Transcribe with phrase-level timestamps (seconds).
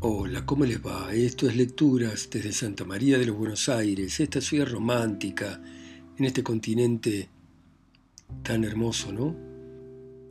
[0.00, 1.14] Hola, ¿cómo les va?
[1.14, 5.58] Esto es Lecturas desde Santa María de los Buenos Aires, esta ciudad romántica,
[6.18, 7.30] en este continente
[8.42, 9.34] tan hermoso, ¿no?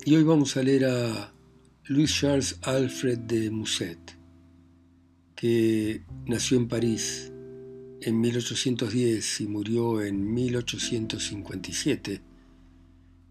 [0.05, 1.33] Y hoy vamos a leer a
[1.85, 4.15] Louis Charles Alfred de Musset,
[5.35, 7.31] que nació en París
[8.01, 12.21] en 1810 y murió en 1857,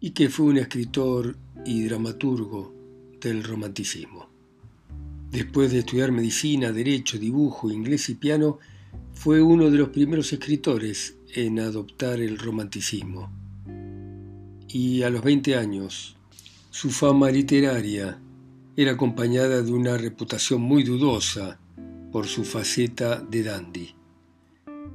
[0.00, 2.74] y que fue un escritor y dramaturgo
[3.20, 4.33] del romanticismo.
[5.34, 8.60] Después de estudiar medicina, derecho, dibujo, inglés y piano,
[9.14, 13.32] fue uno de los primeros escritores en adoptar el romanticismo.
[14.68, 16.14] Y a los 20 años,
[16.70, 18.16] su fama literaria
[18.76, 21.58] era acompañada de una reputación muy dudosa
[22.12, 23.88] por su faceta de dandy.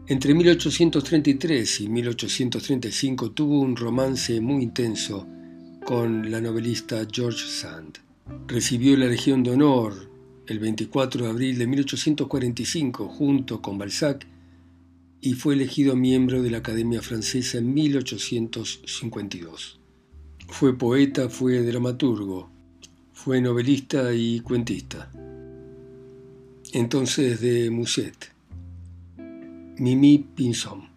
[0.07, 5.27] Entre 1833 y 1835 tuvo un romance muy intenso
[5.83, 7.97] con la novelista George Sand.
[8.47, 10.08] Recibió la Legión de Honor
[10.49, 14.25] el 24 de abril de 1845 junto con Balzac
[15.21, 19.79] y fue elegido miembro de la Academia Francesa en 1852.
[20.47, 22.49] Fue poeta, fue dramaturgo,
[23.13, 25.11] fue novelista y cuentista.
[26.73, 28.31] Entonces de Musset.
[29.77, 30.89] Mimi Pinson.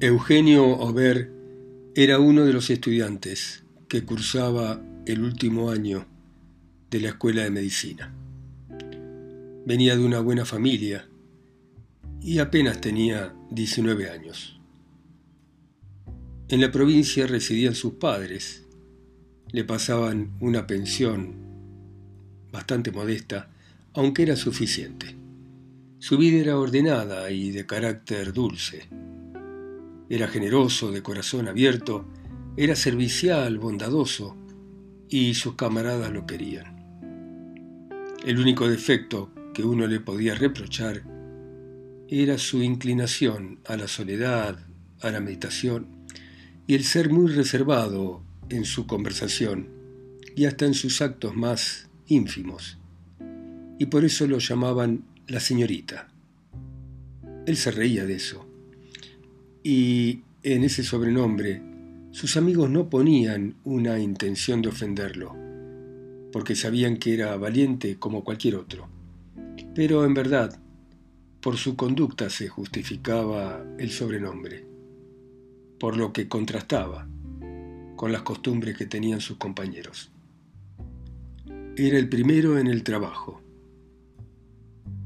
[0.00, 1.30] Eugenio Aubert
[1.94, 6.04] era uno de los estudiantes que cursaba el último año
[6.90, 8.14] de la escuela de medicina.
[9.64, 11.08] Venía de una buena familia
[12.20, 14.60] y apenas tenía 19 años.
[16.48, 18.66] En la provincia residían sus padres,
[19.50, 21.34] le pasaban una pensión
[22.52, 23.50] bastante modesta,
[23.94, 25.16] aunque era suficiente.
[25.98, 28.88] Su vida era ordenada y de carácter dulce.
[30.08, 32.06] Era generoso, de corazón abierto,
[32.56, 34.36] era servicial, bondadoso,
[35.08, 36.75] y sus camaradas lo querían.
[38.24, 41.02] El único defecto que uno le podía reprochar
[42.08, 44.58] era su inclinación a la soledad,
[45.00, 45.86] a la meditación
[46.66, 49.68] y el ser muy reservado en su conversación
[50.34, 52.78] y hasta en sus actos más ínfimos.
[53.78, 56.08] Y por eso lo llamaban la señorita.
[57.46, 58.46] Él se reía de eso.
[59.62, 61.62] Y en ese sobrenombre
[62.10, 65.45] sus amigos no ponían una intención de ofenderlo
[66.36, 68.90] porque sabían que era valiente como cualquier otro.
[69.74, 70.60] Pero en verdad,
[71.40, 74.66] por su conducta se justificaba el sobrenombre,
[75.80, 77.08] por lo que contrastaba
[77.96, 80.10] con las costumbres que tenían sus compañeros.
[81.74, 83.40] Era el primero en el trabajo,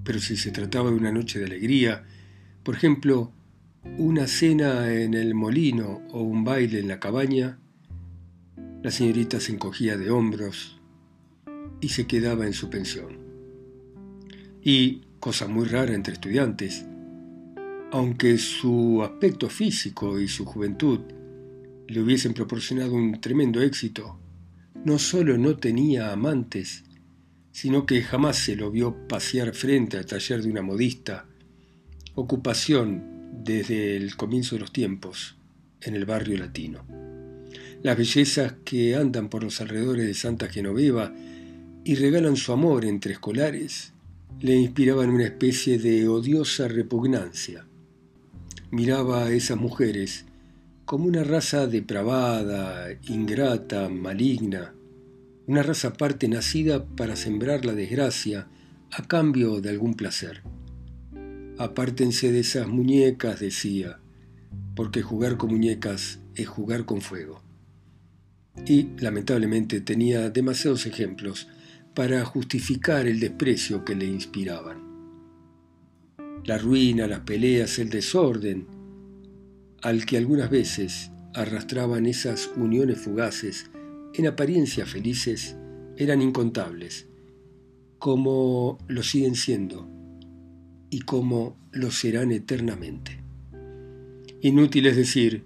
[0.03, 2.07] pero si se trataba de una noche de alegría,
[2.65, 3.31] por ejemplo,
[3.99, 7.61] una cena en el molino o un baile en la cabaña,
[8.83, 10.80] la señorita se encogía de hombros,
[11.81, 13.19] y se quedaba en su pensión.
[14.63, 16.85] Y, cosa muy rara entre estudiantes,
[17.93, 21.01] aunque su aspecto físico y su juventud
[21.89, 24.19] le hubiesen proporcionado un tremendo éxito,
[24.85, 26.85] no solo no tenía amantes,
[27.53, 31.27] sino que jamás se lo vio pasear frente al taller de una modista,
[32.15, 35.37] ocupación desde el comienzo de los tiempos
[35.81, 36.85] en el barrio latino.
[37.83, 41.13] Las bellezas que andan por los alrededores de Santa Genoveva
[41.85, 43.93] y regalan su amor entre escolares,
[44.41, 47.67] le inspiraban una especie de odiosa repugnancia.
[48.71, 50.27] Miraba a esas mujeres
[50.85, 54.75] como una raza depravada, ingrata, maligna,
[55.47, 58.49] una raza aparte nacida para sembrar la desgracia
[58.93, 60.43] a cambio de algún placer.
[61.59, 64.01] Apártense de esas muñecas, decía,
[64.75, 67.43] porque jugar con muñecas es jugar con fuego.
[68.67, 71.49] Y, lamentablemente, tenía demasiados ejemplos
[72.01, 74.79] para justificar el desprecio que le inspiraban.
[76.47, 78.67] La ruina, las peleas, el desorden,
[79.83, 83.71] al que algunas veces arrastraban esas uniones fugaces,
[84.15, 85.57] en apariencia felices,
[85.99, 87.07] eran incontables,
[87.99, 89.87] como lo siguen siendo
[90.89, 93.21] y como lo serán eternamente.
[94.41, 95.45] Inútil es decir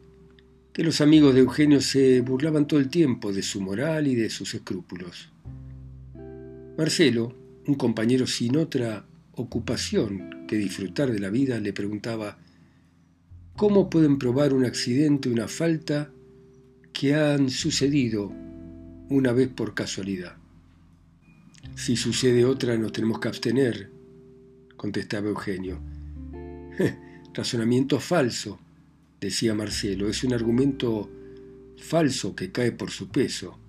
[0.73, 4.31] que los amigos de Eugenio se burlaban todo el tiempo de su moral y de
[4.31, 5.35] sus escrúpulos.
[6.77, 7.33] Marcelo,
[7.69, 9.07] un compañero sin otra
[9.37, 12.37] ocupación que disfrutar de la vida, le preguntaba,
[13.55, 16.11] ¿cómo pueden probar un accidente, una falta
[16.93, 18.33] que han sucedido
[19.09, 20.37] una vez por casualidad?
[21.77, 23.91] Si sucede otra nos tenemos que abstener,
[24.77, 25.79] contestaba Eugenio.
[27.35, 28.59] Razonamiento falso,
[29.21, 31.09] decía Marcelo, es un argumento
[31.77, 33.61] falso que cae por su peso.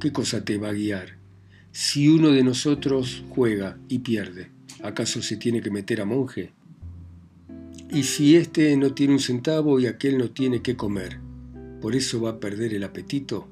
[0.00, 1.17] ¿Qué cosa te va a guiar?
[1.70, 4.50] Si uno de nosotros juega y pierde,
[4.82, 6.52] ¿acaso se tiene que meter a monje?
[7.90, 11.20] Y si éste no tiene un centavo y aquel no tiene qué comer,
[11.80, 13.48] ¿por eso va a perder el apetito?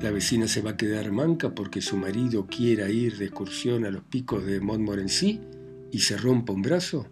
[0.00, 3.90] ¿La vecina se va a quedar manca porque su marido quiera ir de excursión a
[3.90, 5.40] los picos de Montmorency
[5.90, 7.06] y se rompa un brazo?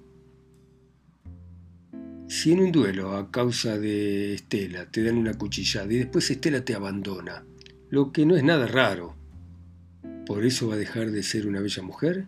[2.29, 6.65] Si en un duelo a causa de Estela te dan una cuchillada y después Estela
[6.65, 7.45] te abandona,
[7.91, 9.15] lo que no es nada raro,
[10.27, 12.27] ¿por eso va a dejar de ser una bella mujer?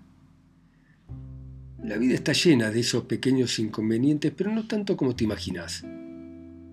[1.83, 5.85] La vida está llena de esos pequeños inconvenientes, pero no tanto como te imaginas.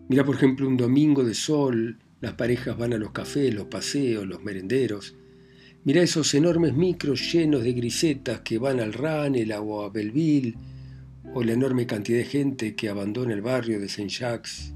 [0.09, 4.25] Mira, por ejemplo, un domingo de sol, las parejas van a los cafés, los paseos,
[4.25, 5.15] los merenderos.
[5.83, 10.55] Mira esos enormes micros llenos de grisetas que van al Ranel o a Belleville,
[11.33, 14.73] o la enorme cantidad de gente que abandona el barrio de Saint-Jacques.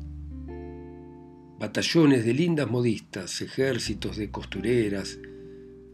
[1.59, 5.17] Batallones de lindas modistas, ejércitos de costureras,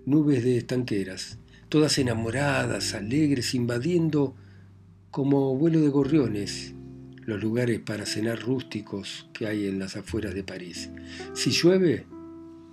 [0.06, 1.38] nubes de estanqueras
[1.74, 4.36] todas enamoradas, alegres, invadiendo
[5.10, 6.76] como vuelo de gorriones
[7.26, 10.92] los lugares para cenar rústicos que hay en las afueras de París.
[11.34, 12.06] Si llueve,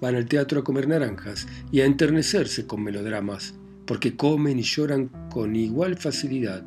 [0.03, 3.55] van al teatro a comer naranjas y a enternecerse con melodramas,
[3.87, 6.63] porque comen y lloran con igual facilidad.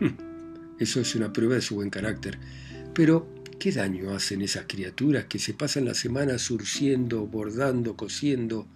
[0.80, 2.40] Eso es una prueba de su buen carácter.
[2.94, 3.28] Pero,
[3.60, 8.66] ¿qué daño hacen esas criaturas que se pasan la semana surciendo, bordando, cosiendo,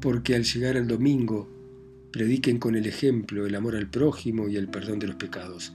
[0.00, 1.48] porque al llegar al domingo
[2.12, 5.74] prediquen con el ejemplo el amor al prójimo y el perdón de los pecados.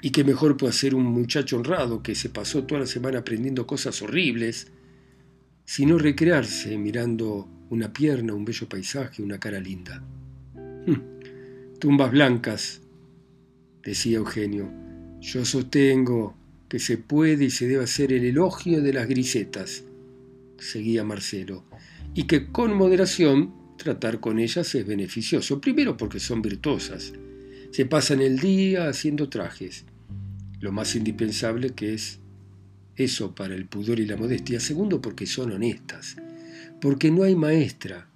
[0.00, 3.66] Y que mejor puede ser un muchacho honrado que se pasó toda la semana aprendiendo
[3.66, 4.68] cosas horribles,
[5.64, 10.02] sino recrearse mirando una pierna, un bello paisaje, una cara linda.
[10.86, 12.80] Hm, tumbas blancas,
[13.84, 14.70] decía Eugenio.
[15.20, 16.34] Yo sostengo
[16.68, 19.84] que se puede y se debe hacer el elogio de las grisetas,
[20.58, 21.64] seguía Marcelo,
[22.14, 25.60] y que con moderación tratar con ellas es beneficioso.
[25.60, 27.12] Primero porque son virtuosas.
[27.70, 29.84] Se pasan el día haciendo trajes.
[30.60, 32.20] Lo más indispensable que es
[32.96, 34.60] eso para el pudor y la modestia.
[34.60, 36.16] Segundo porque son honestas.
[36.80, 38.08] Porque no hay maestra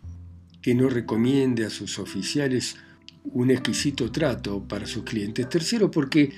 [0.63, 2.77] que no recomiende a sus oficiales
[3.25, 5.49] un exquisito trato para sus clientes.
[5.49, 6.33] Tercero porque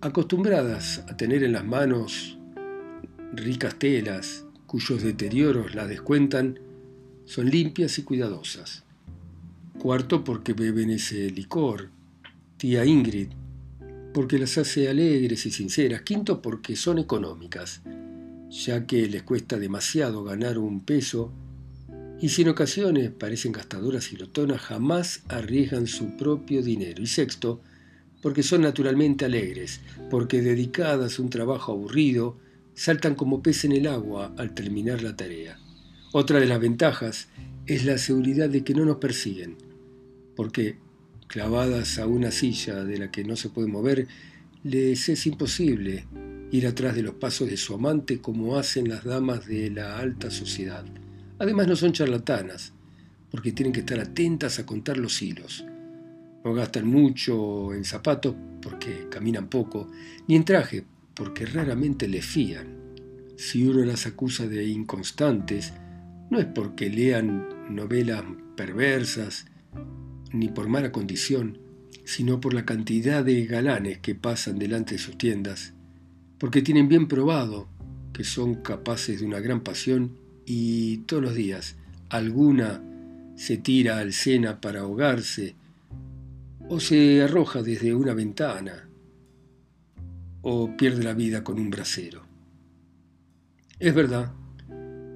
[0.00, 2.38] acostumbradas a tener en las manos
[3.34, 6.58] ricas telas cuyos deterioros las descuentan,
[7.24, 8.84] son limpias y cuidadosas.
[9.78, 11.90] Cuarto, porque beben ese licor.
[12.56, 13.28] Tía Ingrid,
[14.14, 16.02] porque las hace alegres y sinceras.
[16.02, 17.82] Quinto, porque son económicas,
[18.50, 21.32] ya que les cuesta demasiado ganar un peso
[22.22, 27.02] y si en ocasiones parecen gastadoras y lotonas, jamás arriesgan su propio dinero.
[27.02, 27.60] Y sexto,
[28.22, 32.38] porque son naturalmente alegres, porque dedicadas a un trabajo aburrido,
[32.74, 35.58] saltan como pez en el agua al terminar la tarea.
[36.14, 37.28] Otra de las ventajas
[37.64, 39.56] es la seguridad de que no nos persiguen,
[40.36, 40.76] porque
[41.26, 44.08] clavadas a una silla de la que no se puede mover,
[44.62, 46.04] les es imposible
[46.50, 50.30] ir atrás de los pasos de su amante como hacen las damas de la alta
[50.30, 50.84] sociedad.
[51.38, 52.74] Además no son charlatanas,
[53.30, 55.64] porque tienen que estar atentas a contar los hilos.
[56.44, 59.90] No gastan mucho en zapatos porque caminan poco,
[60.28, 62.76] ni en traje porque raramente les fían.
[63.38, 65.72] Si uno las acusa de inconstantes,
[66.32, 68.24] no es porque lean novelas
[68.56, 69.44] perversas,
[70.32, 71.58] ni por mala condición,
[72.06, 75.74] sino por la cantidad de galanes que pasan delante de sus tiendas,
[76.38, 77.68] porque tienen bien probado
[78.14, 80.16] que son capaces de una gran pasión
[80.46, 81.76] y todos los días
[82.08, 82.82] alguna
[83.36, 85.54] se tira al Sena para ahogarse,
[86.66, 88.88] o se arroja desde una ventana,
[90.40, 92.22] o pierde la vida con un brasero.
[93.78, 94.32] Es verdad,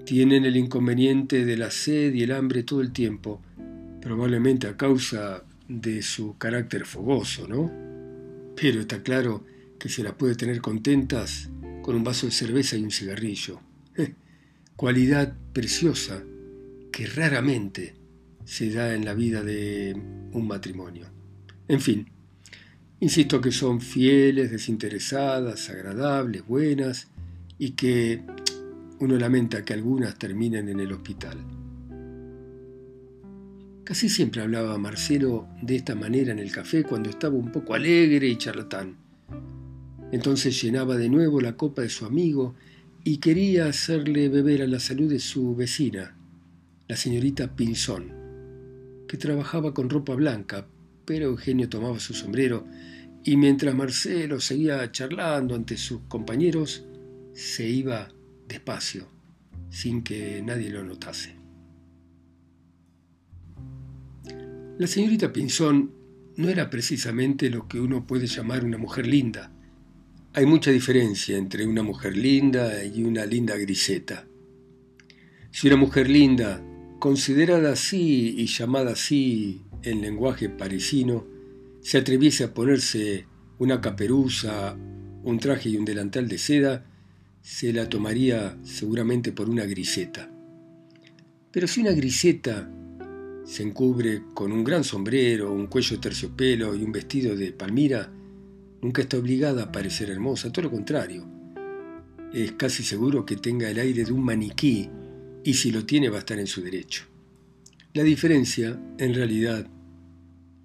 [0.07, 3.43] tienen el inconveniente de la sed y el hambre todo el tiempo,
[4.01, 7.71] probablemente a causa de su carácter fogoso, ¿no?
[8.55, 9.45] Pero está claro
[9.79, 11.51] que se las puede tener contentas
[11.83, 13.61] con un vaso de cerveza y un cigarrillo.
[14.77, 16.23] Cualidad preciosa
[16.93, 17.95] que raramente
[18.45, 19.93] se da en la vida de
[20.33, 21.07] un matrimonio.
[21.67, 22.07] En fin,
[23.01, 27.09] insisto que son fieles, desinteresadas, agradables, buenas
[27.59, 28.23] y que
[28.99, 31.39] uno lamenta que algunas terminen en el hospital.
[33.85, 38.27] Casi siempre hablaba Marcelo de esta manera en el café cuando estaba un poco alegre
[38.27, 38.97] y charlatán.
[40.11, 42.55] Entonces llenaba de nuevo la copa de su amigo
[43.05, 46.17] y quería hacerle beber a la salud de su vecina,
[46.89, 48.13] la señorita Pinzón,
[49.07, 50.67] que trabajaba con ropa blanca,
[51.05, 52.67] pero Eugenio tomaba su sombrero
[53.23, 56.85] y mientras Marcelo seguía charlando ante sus compañeros,
[57.35, 58.09] se iba
[58.49, 59.09] despacio,
[59.71, 61.37] sin que nadie lo notase.
[64.79, 65.93] La señorita Pinzón
[66.37, 69.51] no era precisamente lo que uno puede llamar una mujer linda.
[70.35, 74.27] Hay mucha diferencia entre una mujer linda y una linda griseta.
[75.51, 76.63] Si una mujer linda,
[76.99, 81.27] considerada así y llamada así en lenguaje parisino,
[81.81, 83.27] se atreviese a ponerse
[83.59, 84.77] una caperuza,
[85.23, 86.85] un traje y un delantal de seda,
[87.47, 90.29] se la tomaría seguramente por una griseta.
[91.53, 92.69] Pero si una griseta
[93.45, 98.13] se encubre con un gran sombrero, un cuello terciopelo y un vestido de palmira,
[98.83, 101.25] nunca está obligada a parecer hermosa, todo lo contrario.
[102.35, 104.91] Es casi seguro que tenga el aire de un maniquí
[105.45, 107.05] y si lo tiene va a estar en su derecho.
[107.95, 109.69] La diferencia, en realidad,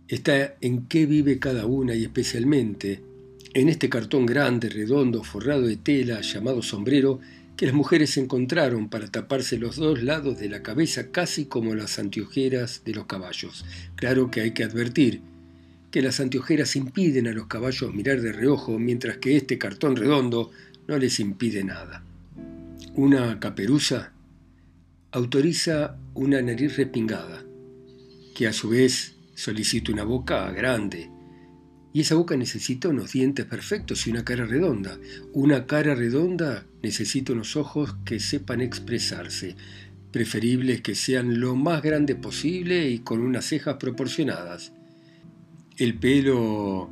[0.08, 3.04] está en qué vive cada una y especialmente
[3.54, 7.20] en este cartón grande, redondo, forrado de tela, llamado sombrero,
[7.58, 12.00] que las mujeres encontraron para taparse los dos lados de la cabeza casi como las
[12.00, 13.66] anteojeras de los caballos.
[13.96, 15.22] Claro que hay que advertir
[15.92, 20.50] que las anteojeras impiden a los caballos mirar de reojo, mientras que este cartón redondo
[20.88, 22.04] no les impide nada.
[22.96, 24.14] Una caperuza
[25.12, 27.44] autoriza una nariz respingada,
[28.34, 31.10] que a su vez solicita una boca grande,
[31.94, 34.98] y esa boca necesita unos dientes perfectos y una cara redonda.
[35.34, 39.56] Una cara redonda necesita unos ojos que sepan expresarse,
[40.12, 44.74] preferibles que sean lo más grande posible y con unas cejas proporcionadas.
[45.78, 46.90] El pelo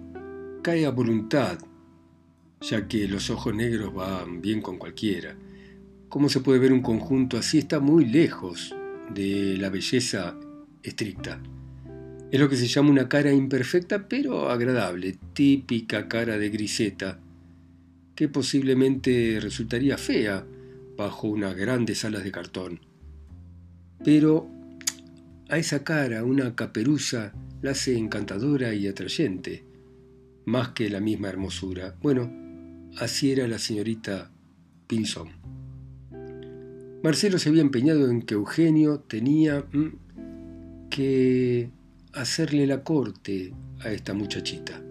[0.61, 1.59] cae a voluntad,
[2.61, 5.35] ya que los ojos negros van bien con cualquiera.
[6.09, 7.59] ¿Cómo se puede ver un conjunto así?
[7.59, 8.75] Está muy lejos
[9.13, 10.35] de la belleza
[10.83, 11.41] estricta.
[12.31, 17.19] Es lo que se llama una cara imperfecta pero agradable, típica cara de griseta,
[18.15, 20.45] que posiblemente resultaría fea
[20.95, 22.81] bajo unas grandes alas de cartón.
[24.03, 24.47] Pero
[25.49, 29.63] a esa cara una caperuza la hace encantadora y atrayente,
[30.45, 31.95] más que la misma hermosura.
[32.01, 32.31] Bueno,
[32.97, 34.31] así era la señorita
[34.85, 35.29] Pinzón.
[37.01, 41.71] Marcelo se había empeñado en que Eugenio tenía mm, que
[42.19, 44.81] hacerle la corte a esta muchachita.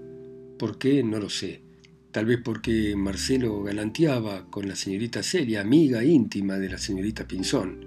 [0.58, 1.02] ¿Por qué?
[1.02, 1.62] No lo sé.
[2.11, 7.85] Tal vez porque Marcelo galanteaba con la señorita Celia, amiga íntima de la señorita Pinzón,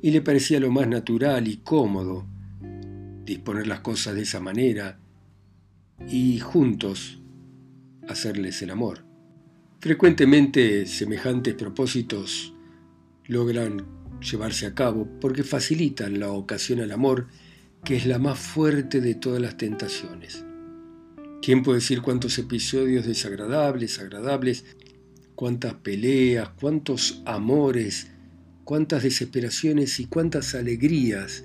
[0.00, 2.26] y le parecía lo más natural y cómodo
[3.24, 4.98] disponer las cosas de esa manera
[6.08, 7.20] y juntos
[8.08, 9.04] hacerles el amor.
[9.80, 12.54] Frecuentemente semejantes propósitos
[13.26, 13.84] logran
[14.20, 17.28] llevarse a cabo porque facilitan la ocasión al amor
[17.84, 20.44] que es la más fuerte de todas las tentaciones.
[21.40, 24.64] ¿Quién puede decir cuántos episodios desagradables, agradables,
[25.34, 28.10] cuántas peleas, cuántos amores,
[28.64, 31.44] cuántas desesperaciones y cuántas alegrías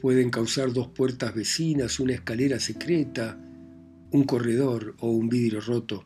[0.00, 3.38] pueden causar dos puertas vecinas, una escalera secreta,
[4.10, 6.04] un corredor o un vidrio roto?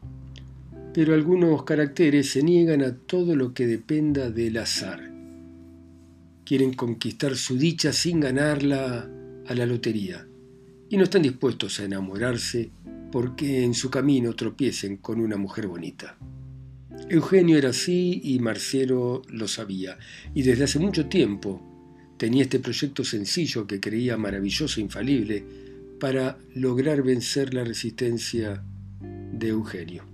[0.92, 5.12] Pero algunos caracteres se niegan a todo lo que dependa del azar.
[6.44, 9.08] Quieren conquistar su dicha sin ganarla
[9.48, 10.26] a la lotería
[10.88, 12.70] y no están dispuestos a enamorarse
[13.10, 16.16] porque en su camino tropiecen con una mujer bonita.
[17.08, 19.98] Eugenio era así y Marcelo lo sabía,
[20.34, 21.62] y desde hace mucho tiempo
[22.16, 25.44] tenía este proyecto sencillo que creía maravilloso e infalible
[26.00, 28.62] para lograr vencer la resistencia
[29.32, 30.04] de Eugenio.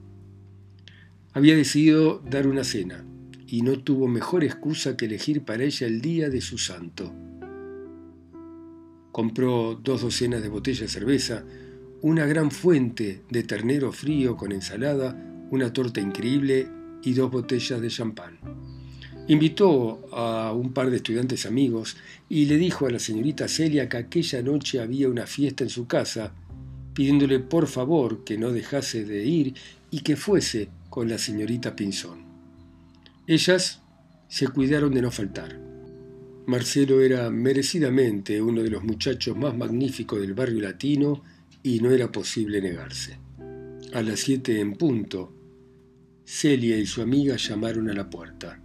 [1.33, 3.05] Había decidido dar una cena
[3.47, 7.15] y no tuvo mejor excusa que elegir para ella el día de su santo
[9.13, 11.45] compró dos docenas de botellas de cerveza,
[12.01, 15.17] una gran fuente de ternero frío con ensalada,
[15.51, 16.67] una torta increíble
[17.03, 18.39] y dos botellas de champán.
[19.29, 21.97] Invitó a un par de estudiantes amigos
[22.29, 25.87] y le dijo a la señorita Celia que aquella noche había una fiesta en su
[25.87, 26.33] casa,
[26.93, 29.55] pidiéndole por favor que no dejase de ir
[29.91, 32.25] y que fuese con la señorita Pinzón.
[33.27, 33.81] Ellas
[34.27, 35.62] se cuidaron de no faltar.
[36.47, 41.23] Marcelo era merecidamente uno de los muchachos más magníficos del barrio latino
[41.63, 43.19] y no era posible negarse.
[43.93, 45.33] A las siete en punto,
[46.25, 48.61] Celia y su amiga llamaron a la puerta.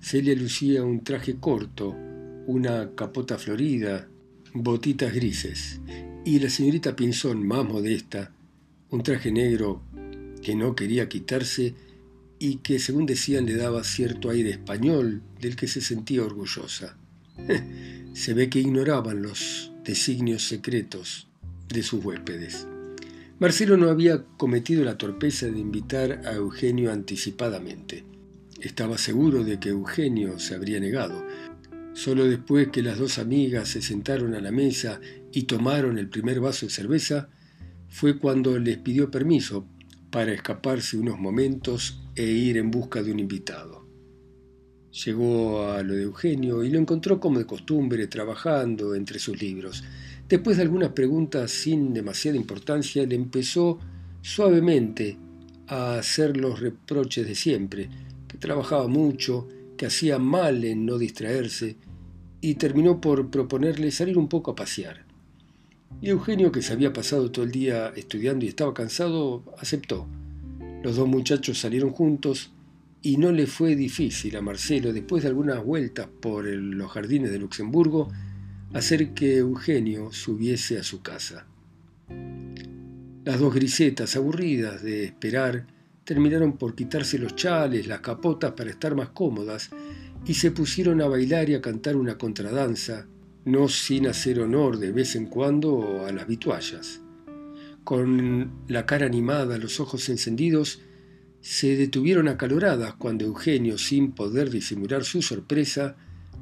[0.00, 1.94] Celia lucía un traje corto,
[2.46, 4.08] una capota florida,
[4.52, 5.80] botitas grises,
[6.24, 8.32] y la señorita Pinzón, más modesta,
[8.90, 9.82] un traje negro
[10.42, 11.74] que no quería quitarse
[12.42, 16.96] y que, según decían, le daba cierto aire español del que se sentía orgullosa.
[18.14, 21.28] se ve que ignoraban los designios secretos
[21.68, 22.66] de sus huéspedes.
[23.38, 28.02] Marcelo no había cometido la torpeza de invitar a Eugenio anticipadamente.
[28.60, 31.24] Estaba seguro de que Eugenio se habría negado.
[31.94, 36.40] Solo después que las dos amigas se sentaron a la mesa y tomaron el primer
[36.40, 37.28] vaso de cerveza,
[37.88, 39.64] fue cuando les pidió permiso
[40.10, 43.86] para escaparse unos momentos e ir en busca de un invitado.
[45.04, 49.82] Llegó a lo de Eugenio y lo encontró como de costumbre trabajando entre sus libros.
[50.28, 53.78] Después de algunas preguntas sin demasiada importancia, le empezó
[54.20, 55.16] suavemente
[55.66, 57.88] a hacer los reproches de siempre,
[58.28, 61.76] que trabajaba mucho, que hacía mal en no distraerse,
[62.42, 65.06] y terminó por proponerle salir un poco a pasear.
[66.02, 70.06] Y Eugenio, que se había pasado todo el día estudiando y estaba cansado, aceptó.
[70.82, 72.50] Los dos muchachos salieron juntos
[73.02, 77.38] y no le fue difícil a Marcelo, después de algunas vueltas por los jardines de
[77.38, 78.08] Luxemburgo,
[78.72, 81.46] hacer que Eugenio subiese a su casa.
[83.24, 85.66] Las dos grisetas, aburridas de esperar,
[86.04, 89.70] terminaron por quitarse los chales, las capotas para estar más cómodas,
[90.26, 93.06] y se pusieron a bailar y a cantar una contradanza,
[93.44, 97.01] no sin hacer honor de vez en cuando a las vituallas.
[97.84, 100.80] Con la cara animada, los ojos encendidos,
[101.40, 105.96] se detuvieron acaloradas cuando Eugenio, sin poder disimular su sorpresa,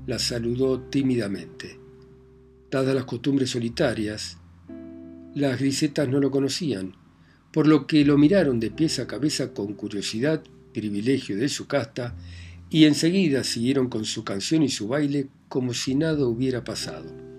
[0.06, 1.78] la saludó tímidamente.
[2.70, 4.38] Dadas las costumbres solitarias,
[5.34, 6.94] las grisetas no lo conocían,
[7.52, 10.42] por lo que lo miraron de pies a cabeza con curiosidad,
[10.74, 12.16] privilegio de su casta,
[12.68, 17.29] y enseguida siguieron con su canción y su baile como si nada hubiera pasado.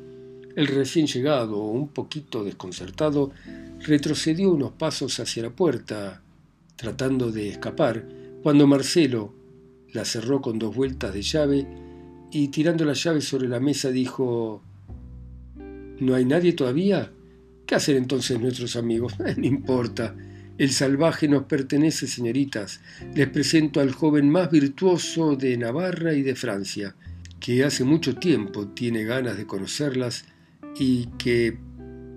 [0.55, 3.31] El recién llegado, un poquito desconcertado,
[3.79, 6.21] retrocedió unos pasos hacia la puerta,
[6.75, 8.05] tratando de escapar,
[8.43, 9.33] cuando Marcelo
[9.93, 11.67] la cerró con dos vueltas de llave
[12.31, 14.61] y tirando la llave sobre la mesa dijo
[15.99, 17.11] ¿No hay nadie todavía?
[17.65, 19.13] ¿Qué hacen entonces nuestros amigos?
[19.37, 20.15] no importa.
[20.57, 22.81] El salvaje nos pertenece, señoritas.
[23.15, 26.95] Les presento al joven más virtuoso de Navarra y de Francia,
[27.39, 30.25] que hace mucho tiempo tiene ganas de conocerlas
[30.77, 31.57] y que,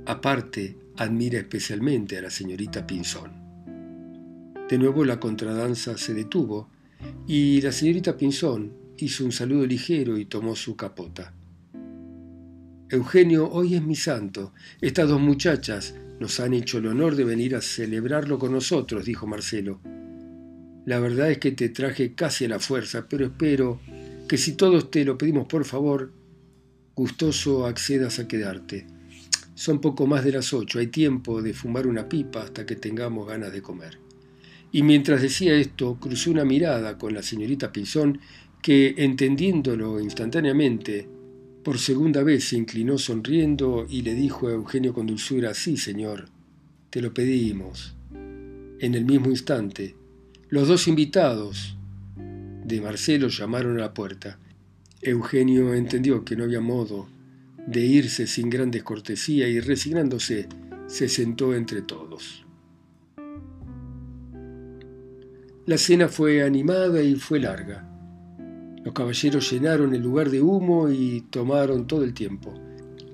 [0.07, 3.33] aparte, admira especialmente a la señorita Pinzón.
[4.69, 6.71] De nuevo la contradanza se detuvo
[7.27, 11.35] y la señorita Pinzón hizo un saludo ligero y tomó su capota.
[12.89, 14.53] Eugenio, hoy es mi santo.
[14.81, 19.27] Estas dos muchachas nos han hecho el honor de venir a celebrarlo con nosotros, dijo
[19.27, 19.81] Marcelo.
[20.87, 23.81] La verdad es que te traje casi a la fuerza, pero espero
[24.29, 26.13] que si todos te lo pedimos por favor,
[26.95, 28.87] gustoso accedas a quedarte.
[29.55, 33.27] Son poco más de las ocho, hay tiempo de fumar una pipa hasta que tengamos
[33.27, 33.99] ganas de comer.
[34.73, 38.19] Y mientras decía esto, cruzó una mirada con la señorita Pinzón,
[38.61, 41.09] que, entendiéndolo instantáneamente,
[41.63, 46.27] por segunda vez se inclinó sonriendo y le dijo a Eugenio con dulzura, sí, señor,
[46.91, 47.95] te lo pedimos.
[48.13, 49.95] En el mismo instante,
[50.49, 51.77] los dos invitados
[52.17, 54.39] de Marcelo llamaron a la puerta.
[55.05, 57.09] Eugenio entendió que no había modo
[57.67, 60.49] de irse sin gran descortesía y resignándose,
[60.87, 62.45] se sentó entre todos.
[65.67, 67.89] La cena fue animada y fue larga.
[68.85, 72.53] Los caballeros llenaron el lugar de humo y tomaron todo el tiempo.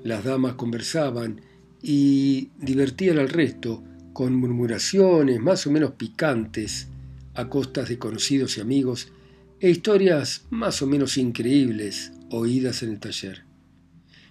[0.03, 1.41] Las damas conversaban
[1.83, 6.89] y divertían al resto con murmuraciones más o menos picantes
[7.35, 9.13] a costas de conocidos y amigos
[9.61, 13.45] e historias más o menos increíbles oídas en el taller.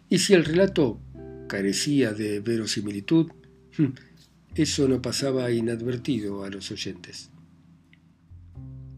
[0.09, 0.99] Y si el relato
[1.47, 3.31] carecía de verosimilitud,
[4.55, 7.29] eso no pasaba inadvertido a los oyentes.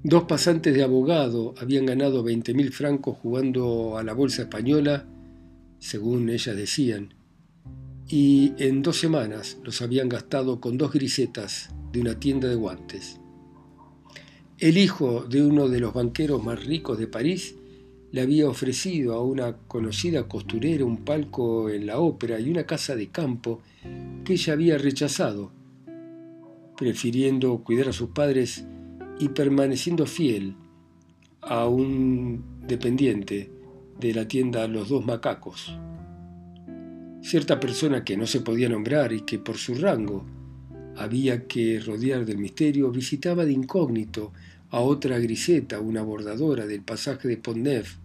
[0.03, 5.05] Dos pasantes de abogado habían ganado 20.000 francos jugando a la bolsa española,
[5.77, 7.13] según ellas decían,
[8.07, 13.20] y en dos semanas los habían gastado con dos grisetas de una tienda de guantes.
[14.61, 17.55] El hijo de uno de los banqueros más ricos de París
[18.11, 22.95] le había ofrecido a una conocida costurera un palco en la ópera y una casa
[22.95, 23.63] de campo
[24.23, 25.51] que ella había rechazado,
[26.77, 28.63] prefiriendo cuidar a sus padres
[29.19, 30.53] y permaneciendo fiel
[31.41, 33.49] a un dependiente
[33.99, 35.75] de la tienda Los Dos Macacos.
[37.23, 40.23] Cierta persona que no se podía nombrar y que por su rango
[40.95, 44.33] había que rodear del misterio visitaba de incógnito
[44.71, 47.97] a otra griseta, una bordadora del pasaje de Pont-Neuf,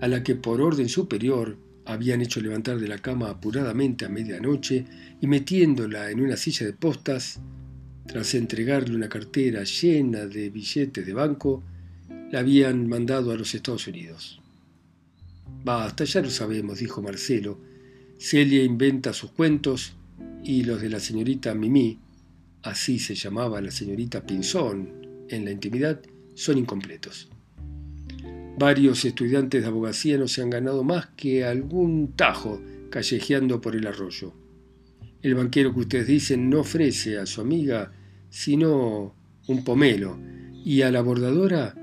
[0.00, 4.84] a la que por orden superior habían hecho levantar de la cama apuradamente a medianoche
[5.20, 7.40] y metiéndola en una silla de postas,
[8.06, 11.62] tras entregarle una cartera llena de billetes de banco,
[12.30, 14.40] la habían mandado a los Estados Unidos.
[15.64, 17.58] Basta, ya lo sabemos, dijo Marcelo.
[18.18, 19.94] Celia inventa sus cuentos
[20.44, 21.98] y los de la señorita Mimi,
[22.62, 26.00] así se llamaba la señorita Pinzón en la intimidad,
[26.34, 27.28] son incompletos.
[28.58, 32.60] Varios estudiantes de abogacía no se han ganado más que algún tajo
[32.90, 34.32] callejeando por el arroyo.
[35.22, 37.92] El banquero que ustedes dicen no ofrece a su amiga
[38.30, 39.14] sino
[39.46, 40.18] un pomelo,
[40.64, 41.74] y a la bordadora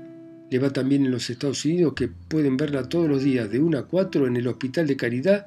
[0.50, 3.78] le va también en los Estados Unidos que pueden verla todos los días de 1
[3.78, 5.46] a 4 en el hospital de caridad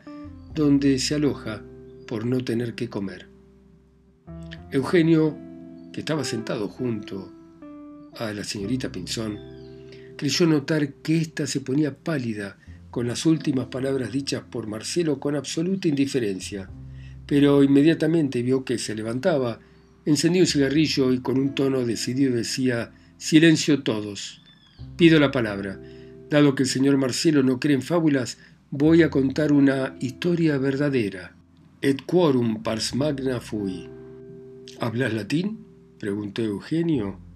[0.54, 1.64] donde se aloja
[2.08, 3.28] por no tener que comer.
[4.72, 5.38] Eugenio,
[5.94, 7.32] que estaba sentado junto
[8.20, 9.40] a la señorita Pinzón,
[10.18, 12.58] creyó notar que ésta se ponía pálida
[12.92, 16.70] con las últimas palabras dichas por Marcelo con absoluta indiferencia,
[17.26, 19.60] pero inmediatamente vio que se levantaba,
[20.06, 24.42] encendió un cigarrillo y con un tono decidido decía Silencio todos.
[24.98, 25.80] Pido la palabra.
[26.30, 28.38] Dado que el señor Marcelo no cree en fábulas,
[28.72, 31.36] voy a contar una historia verdadera.
[31.82, 33.90] Et quorum pars magna fui.
[34.80, 35.60] ¿Hablas latín?
[36.00, 37.29] preguntó Eugenio.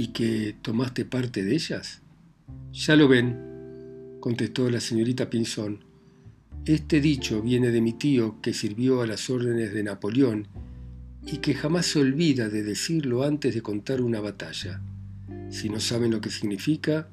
[0.00, 2.00] ¿Y que tomaste parte de ellas?
[2.72, 5.84] Ya lo ven, contestó la señorita Pinzón.
[6.64, 10.48] Este dicho viene de mi tío que sirvió a las órdenes de Napoleón
[11.26, 14.80] y que jamás se olvida de decirlo antes de contar una batalla.
[15.50, 17.10] Si no saben lo que significa,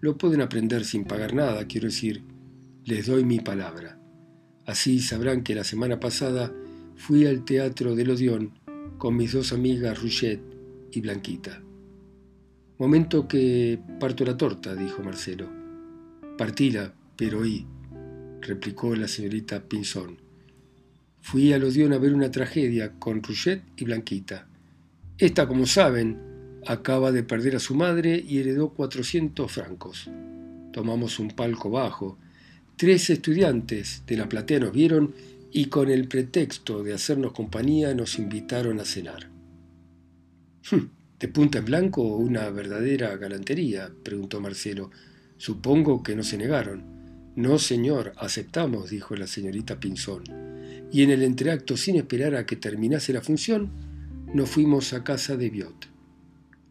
[0.00, 2.22] lo pueden aprender sin pagar nada, quiero decir,
[2.84, 3.98] les doy mi palabra.
[4.64, 6.54] Así sabrán que la semana pasada
[6.94, 8.52] fui al teatro del Odeón
[8.96, 10.40] con mis dos amigas Rouget
[10.92, 11.64] y Blanquita.
[12.78, 15.48] Momento que parto la torta, dijo Marcelo.
[16.36, 17.66] Partila, pero oí,
[18.40, 20.18] replicó la señorita Pinzón.
[21.20, 24.46] Fui al Odeón a ver una tragedia con Rouget y Blanquita.
[25.18, 26.18] Esta, como saben,
[26.68, 30.08] acaba de perder a su madre y heredó 400 francos.
[30.72, 32.16] Tomamos un palco bajo.
[32.76, 35.14] Tres estudiantes de la platea nos vieron
[35.50, 39.30] y con el pretexto de hacernos compañía nos invitaron a cenar.
[41.18, 43.90] ¿De punta en blanco o una verdadera galantería?
[44.04, 44.90] preguntó Marcelo.
[45.36, 46.84] Supongo que no se negaron.
[47.34, 50.22] No, señor, aceptamos, dijo la señorita Pinzón.
[50.92, 53.70] Y en el entreacto, sin esperar a que terminase la función,
[54.32, 55.88] nos fuimos a casa de Biot.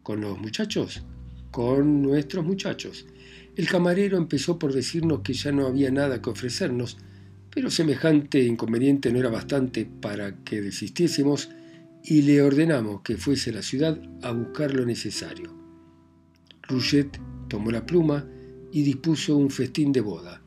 [0.02, 1.02] ¿Con los muchachos?
[1.50, 3.06] Con nuestros muchachos.
[3.54, 6.96] El camarero empezó por decirnos que ya no había nada que ofrecernos,
[7.50, 11.50] pero semejante inconveniente no era bastante para que desistiésemos
[12.10, 15.54] y le ordenamos que fuese a la ciudad a buscar lo necesario.
[16.62, 18.26] Rouget tomó la pluma
[18.72, 20.40] y dispuso un festín de boda.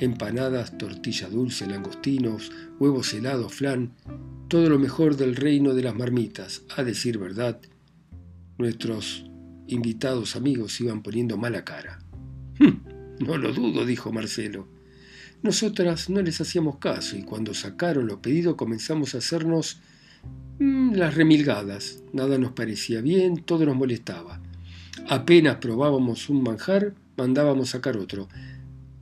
[0.00, 2.50] Empanadas, tortilla dulce, langostinos,
[2.80, 3.92] huevos helados, flan,
[4.48, 7.60] todo lo mejor del reino de las marmitas, a decir verdad.
[8.58, 9.24] Nuestros
[9.68, 12.00] invitados amigos iban poniendo mala cara.
[12.58, 14.66] Hm, no lo dudo, dijo Marcelo.
[15.40, 19.80] Nosotras no les hacíamos caso y cuando sacaron lo pedido comenzamos a hacernos
[20.58, 22.02] Mm, las remilgadas.
[22.12, 24.40] Nada nos parecía bien, todo nos molestaba.
[25.08, 28.28] Apenas probábamos un manjar, mandábamos sacar otro.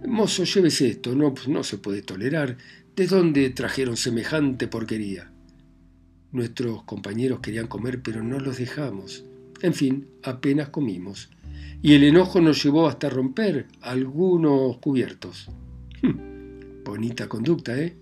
[0.07, 2.57] Mozo, llévese esto, no, no se puede tolerar.
[2.95, 5.31] ¿De dónde trajeron semejante porquería?
[6.31, 9.25] Nuestros compañeros querían comer, pero no los dejamos.
[9.61, 11.31] En fin, apenas comimos.
[11.83, 15.49] Y el enojo nos llevó hasta romper algunos cubiertos.
[16.03, 17.97] Hm, bonita conducta, ¿eh?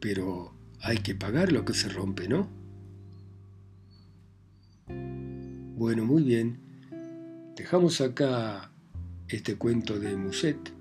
[0.00, 2.48] Pero hay que pagar lo que se rompe, ¿no?
[5.76, 6.58] Bueno, muy bien.
[7.56, 8.72] Dejamos acá
[9.28, 10.72] este cuento de Muset,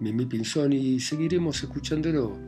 [0.00, 2.38] Mimi Pinzón, y seguiremos escuchándolo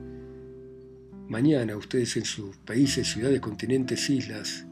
[1.28, 4.66] mañana, ustedes en sus países, ciudades, continentes, islas,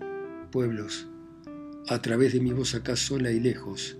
[0.50, 1.08] pueblos,
[1.86, 3.96] a través de mi voz acá sola y lejos,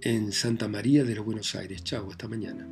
[0.00, 1.82] en Santa María de los Buenos Aires.
[1.82, 2.68] Chau, hasta mañana.